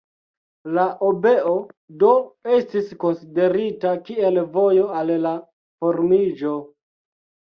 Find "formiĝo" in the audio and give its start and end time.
5.85-6.55